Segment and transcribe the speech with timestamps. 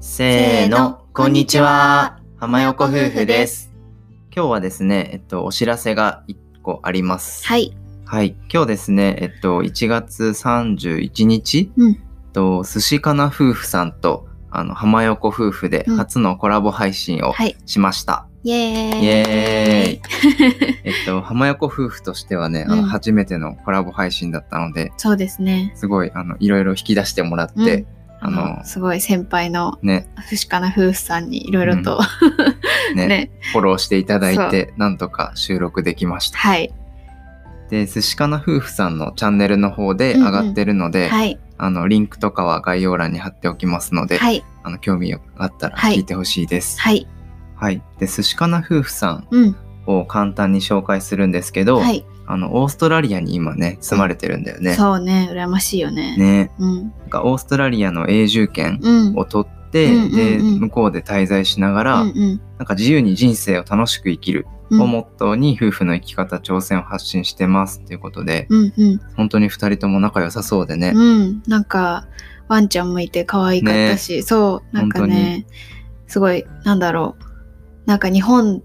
[0.00, 2.20] せーの、こんにちは。
[2.38, 3.72] 浜横夫婦です。
[4.34, 7.46] 今日はですね、えっと、お知らせが1個あります。
[7.46, 7.76] はい。
[8.04, 8.36] はい。
[8.52, 11.98] 今日ですね、えっと、1月31日、うんえっ
[12.32, 17.56] と、寿司かな夫婦さんと、あの、浜横夫婦でうん初のコラボ配信をはい。
[17.66, 18.25] しました。
[18.46, 19.04] イエーイ。
[19.04, 20.00] イエーイ
[20.84, 25.72] えっと、浜横夫婦としてはね、あの、うん初めてのコラボ配信だったので、そうですね。
[25.74, 27.86] すごい、あの、いろいろ引き出してもらって、うん
[28.18, 32.00] あのすごい先輩のね、ふしかな夫婦さんにいろいろと、
[32.96, 33.30] ねね。
[33.52, 36.38] フォローしていただいて、なんとか収録できました。
[36.38, 36.72] はい。
[37.68, 41.38] で、寿司かな夫婦さんのチャンネルの方で上がってるので、はい。
[41.58, 44.42] あの、リンクとかは概要欄に貼っておきますので、はい。
[44.62, 46.80] あの、興味があったらはい聞いてほしいです。
[46.80, 47.06] はい。
[47.56, 47.82] はい。
[47.98, 49.56] で、寿司かな夫婦さんうん。
[49.86, 52.04] を簡単に紹介するんですけど、はい。
[52.26, 54.74] あの、オーストラリアに今ね、住まれてるんだよね。
[54.74, 55.28] そうね。
[55.32, 56.16] 羨ましいよね。
[56.16, 56.50] ね。
[56.58, 56.82] うん。
[56.82, 59.16] なんかオーストラリアの永住権うん。
[59.16, 70.92] を取って、うんうんうんで、向こうで滞在しながら、うんうんなんか自由に人生を楽しく生きるうんをモットーに夫婦の生き方挑戦を発信してますっていうことで、うんうん本当に二人とも仲良さそうでね。
[70.94, 71.42] うん。
[71.46, 72.06] なんか、
[72.48, 75.46] ワンちゃんもいて可愛かったし、そう、なんかね、
[76.06, 77.35] すごい、なんだろう。
[77.86, 78.62] なんか日本、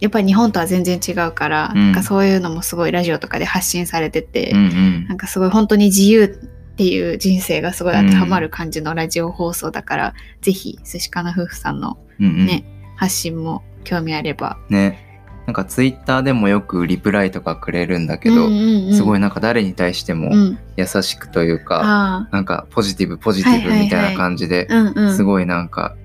[0.00, 1.86] やっぱり日本とは全然違うから、うん。
[1.86, 5.06] なんかそういうのもすごいラジオとかで発信されてて、うんうん。
[5.08, 12.46] なんかすごい本当に自由っていう人生がすごい当てはまる感じのラジオ放送だから、ぜひ、寿司かな夫婦さんのうんうん。
[12.46, 12.64] ね
[12.96, 14.58] 発信も興味あれば。
[14.68, 15.08] ね。
[15.48, 18.50] なんかツイッターでもよくリプライとかくれるんだけど、
[18.92, 25.16] すごいいなんか誰に対してもうん、優しくというか、あなんかポジティブポジティブみたいな感じであ、、うんうん。
[25.16, 25.96] すごいなんか、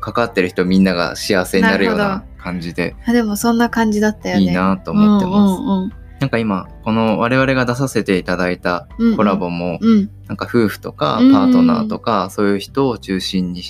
[0.00, 4.42] 関わってる人みんなが幸せになるような感じで、あでもそんな感じだったよね。
[4.42, 5.60] いいなと思ってます。
[5.60, 9.16] うんうんなんか今、この我々が出させていただいたうんうん。
[9.18, 10.10] コラボも、うん。
[10.28, 13.62] なんか夫婦とかうんパートナーとか、そういう人を中心に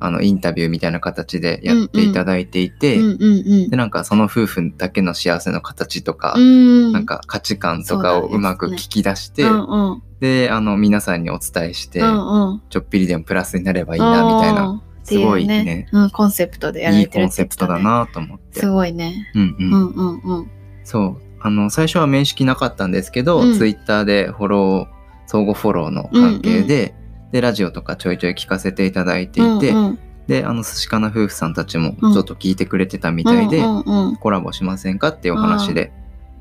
[0.00, 3.70] あのインタビューみたいな形でやっていただいていて、うんうんうん。
[3.70, 6.92] でなんかその夫婦だけの幸せの形とか、うん。
[6.92, 10.02] なんか価値観とかをそうまく聞き出して、うんうん。
[10.20, 12.62] であの皆さんにお伝えして、うんうん。
[12.70, 14.80] ちょっぴりでもプラスになればいいなみたいな、
[15.16, 15.88] うんすごいってうね。
[15.92, 18.60] うん、コンセプトでやらいいれてるコンセプトだなと思って。
[18.60, 19.30] すごいね。
[19.34, 19.72] うんうん。
[19.72, 20.50] うんうんうん。
[20.84, 21.20] そう。
[21.40, 23.54] あの最初は面識なかったんですけど、うん。
[23.54, 26.94] ツイッターでフォロー相互フォローの関係で、
[27.32, 29.98] でラジオとかちょいちょい聞かせていただいていて、うんうん。
[30.26, 32.12] であの寿司かな夫婦さんたちもうん。
[32.12, 34.16] ちょっと聞いてくれてたみたいで、うんうんうん。
[34.16, 35.92] コラボしませんかっていうお話で、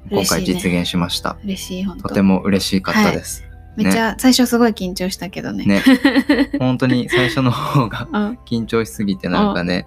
[0.10, 1.38] 今回実現しました。
[1.44, 2.10] 嬉しい本当。
[2.10, 3.47] とても嬉しかったです。
[3.78, 5.64] めっちゃ最初すごい緊張したけどね。
[5.66, 5.82] ね
[6.60, 9.86] 本当に最初の方がうん緊張しすぎてなんかね、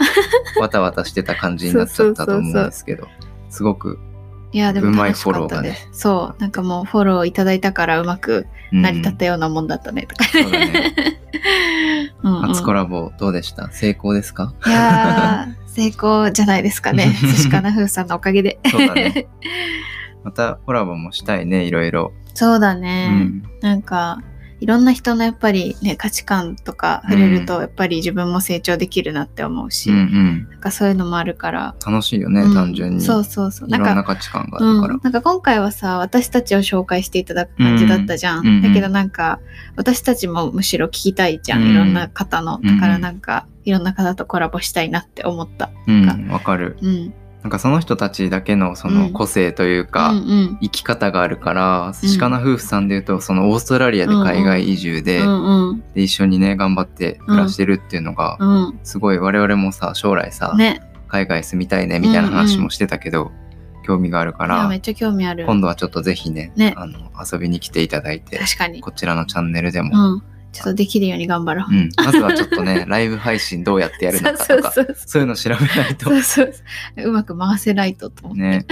[0.60, 3.08] わたわたしてた感じになっちゃったと思うんですけど、
[3.48, 3.98] すごく、
[4.52, 5.88] いやでもうまい楽しかったフォローがねです。
[5.92, 10.24] そうなんかもうフォローいただいたからうまくうん成り立ったようなもんだったねとか。
[10.24, 10.94] そうだね。
[12.22, 13.70] うんうん初コラボどうでした？
[13.72, 14.52] 成功ですか？
[14.66, 17.12] いやー 成功じゃないですかね。
[17.20, 18.58] 寿司かな夫婦さんのおかげで。
[18.70, 19.26] そうだね。
[20.24, 22.12] またコラボもしたいね、いろいろ。
[22.40, 23.08] そうだうね。
[23.08, 23.42] ん。
[23.60, 24.22] なんか
[24.60, 30.48] いろんな人のやっぱりね価値観とか触れるとやっぱり自分も成長できるなって思うし、うんうん。
[30.50, 33.00] なんかそういうのもあるから、楽しいよね、うん単純に。
[33.00, 34.98] そうそうそういろんななんか価値観があうん、るから。
[35.02, 39.40] なんか今回はさ私たちを紹介していただく感じだったじゃん、うんうんうんだけどなんか
[39.76, 46.76] 私たちもむしろ聞きたいじゃん、うんいろんな方のうんだからなんか、いろんな方とコラボしたいなって思ったうん、わかる。
[46.80, 49.12] うんなんかその人たちだけのそうのん。
[49.12, 50.58] 個性というか、うんうん。
[50.60, 55.84] 生き方があるから、寿司かな夫婦さんで言うと、そのオーストラリアで海外移住で、うんうん。
[55.94, 58.80] で一緒にね、頑張って暮らしてるっていうのが、うん。
[58.82, 60.82] すごい我々もさ、将来さ、ね。
[61.08, 63.32] 海外住みたいねみたいな話もしてたけど、
[63.84, 65.46] 興味があるからめ、っちゃ興味ある。
[65.46, 70.22] 今度はちょっとぜひね、ねあの遊びに来ていただいて、確かにこちらのチャンネルでも、うん
[70.52, 71.90] ちょっとできるように頑張ろう、うん。
[71.96, 76.10] まずはちょっとね、 ライブ配信どうやってやるのかとか、そういうの調べないと。
[76.10, 76.16] そ。
[76.16, 76.54] うそう
[76.96, 77.08] そう。
[77.08, 78.66] うまく回せないとと思って、ね。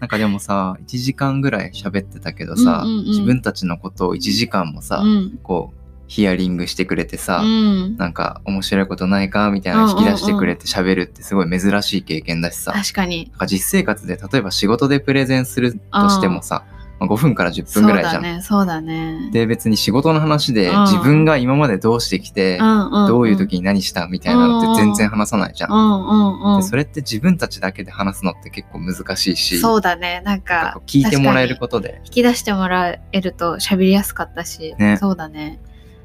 [0.00, 3.06] なんかでもさ、1時間ぐらい喋ってたけどさ、うんうんうん。
[3.06, 5.38] 自分たちのことを1時間もさ、うん。
[5.42, 5.82] こう、
[6.12, 13.30] ヒアリングしてくれてさ、うん、なんか面白いことないかみたいなの引き出してくれて喋るってすごい珍しい経験だしさ、確かに。
[13.30, 16.66] なんか実生活で例えば仕事でプレゼンするとしてもさ、
[17.02, 18.12] まあ、5分から10分ぐらいじゃん。
[18.14, 19.30] そうだねそうだね。
[19.32, 20.82] で別に仕事の話でうん。
[20.82, 25.70] 自分が今までどうしてきて、どどういう時に何したみたいなのって全然話さないじゃん。
[25.70, 26.14] うんう
[26.50, 26.60] んうん。
[26.60, 31.92] でそれって自分たちだけで話すのって結構難しいしそうだねなんか聞いてもらえることで。
[31.92, 32.06] に。
[32.06, 34.96] 引き出してもらえると喋りやすかったし、ね。
[34.98, 35.60] そうだね。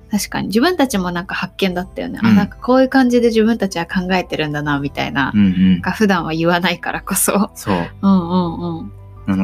[0.10, 0.48] 確かに。
[0.48, 2.36] 自分たちもなんか発見だったよね、あうん。
[2.36, 5.50] なんかこういう感じで自分たちは考えてるんだなみたいな、うんう
[5.86, 5.92] ん。
[5.92, 7.52] 普段は言わないからこそ。
[7.56, 7.76] そう。
[8.02, 8.47] うんうん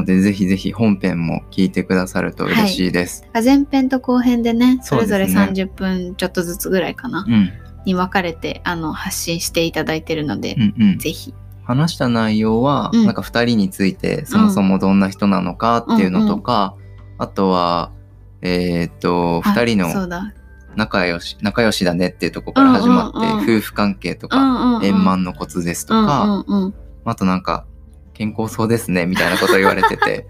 [0.04, 3.26] ので、ぜひぜひ本編も聞いてくださると嬉しいです。
[3.34, 7.52] 前編と後編でねそれぞれそうですね30分ちょっとずつぐらいかな、うん。
[7.86, 10.98] に分かれてあの発信していただいてるので、うんうん。
[11.00, 11.34] ぜひ。
[11.64, 13.06] 話した内容は、うん。
[13.06, 16.76] なんか2人についてそもそもどんな人なのかっていうのとか、
[17.18, 17.92] あとは、
[18.42, 20.34] えーっと、あ2人のそうだ。
[20.76, 23.58] 仲良し、仲良しだねっていうところから始まって、うんうんうん。
[23.58, 24.86] 夫婦関係とか、うんうんうん。
[24.86, 26.74] 円満のコツですとか、うんうんうん。
[27.06, 27.66] あとなんか、
[28.14, 30.28] 健康そうですねみたいなこと言われてて、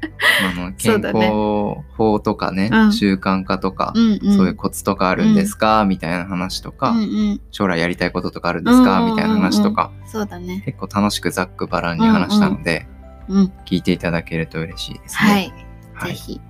[0.42, 2.92] あのそ健康法とかね、うん。
[2.92, 4.36] 習慣化とか、うんうん。
[4.36, 7.40] そういうコツとかあるんですか、みたいな話とか、うんうん。
[7.50, 9.16] 将来やりたいこととかあるんですか、うんうんうんうん。
[9.16, 10.62] みたいな話とか、そうだね。
[10.64, 12.96] 結構楽しくざっくばらんに話したので、うん
[13.64, 15.30] 聞いていただけると嬉しいですね。
[15.30, 15.52] はい、
[15.94, 16.10] はい。
[16.10, 16.40] ぜひ。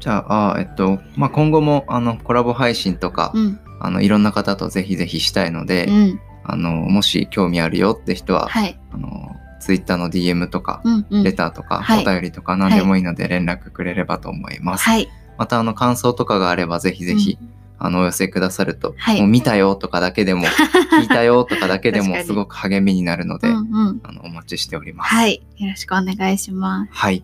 [0.00, 3.60] じゃあ、あえっと、まあ、今後もあのコラボ配信とか、うん。
[3.78, 6.20] あのいろんな方とぜひぜひしたいので、うん。
[6.44, 8.78] あのもし興味あるよって人は、はい。
[8.90, 9.25] あの
[9.60, 11.22] ツイッターの DM とか、うんうん。
[11.22, 12.02] レターとか、はい。
[12.02, 14.84] お便りとか何でもいいので連絡くれればと思います。
[14.84, 15.08] はい。
[15.38, 19.20] またあの感想とかがあればぜひぜひ、うんあのお寄せくださると、はい。
[19.20, 20.46] もう見たよとかだけでも
[20.98, 24.00] 聞いたよとかだけでもすごく励みになるので、うんうん。
[24.02, 25.14] あのお待ちしております。
[25.14, 25.42] はい。
[25.58, 26.92] よろしくお願いします。
[26.92, 27.22] はい。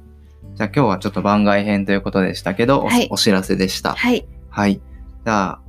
[0.55, 3.09] じゃあ今日はちょっと番外編ということでしたけど、おはい。
[3.11, 3.95] お知らせでした。
[3.95, 4.27] はい。
[4.51, 4.75] はい。
[4.75, 5.61] じゃあ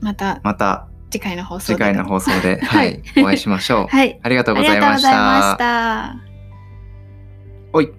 [0.00, 0.40] また。
[0.44, 3.86] また次回の放送で次回の放送で、は はいい、お会いしましょう。
[3.94, 4.98] はいありがとうございま。
[4.98, 6.16] した
[7.72, 7.92] おい。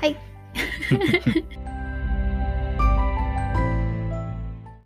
[0.00, 0.16] はい